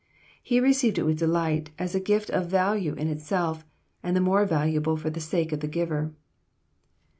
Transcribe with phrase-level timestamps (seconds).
[0.41, 3.63] He received it with delight, as a gift of value in itself,
[4.01, 6.11] and the more valuable for the sake of the giver.